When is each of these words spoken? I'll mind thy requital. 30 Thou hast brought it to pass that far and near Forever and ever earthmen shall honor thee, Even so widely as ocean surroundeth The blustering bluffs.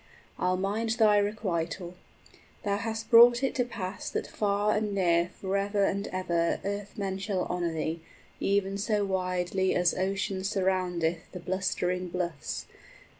I'll 0.39 0.57
mind 0.57 0.89
thy 0.97 1.19
requital. 1.19 1.89
30 1.91 2.39
Thou 2.63 2.77
hast 2.77 3.09
brought 3.11 3.43
it 3.43 3.53
to 3.53 3.63
pass 3.63 4.09
that 4.09 4.25
far 4.25 4.75
and 4.75 4.95
near 4.95 5.29
Forever 5.39 5.85
and 5.85 6.07
ever 6.07 6.59
earthmen 6.65 7.19
shall 7.19 7.43
honor 7.45 7.71
thee, 7.71 8.01
Even 8.39 8.79
so 8.79 9.05
widely 9.05 9.75
as 9.75 9.93
ocean 9.93 10.43
surroundeth 10.43 11.31
The 11.33 11.39
blustering 11.39 12.07
bluffs. 12.07 12.65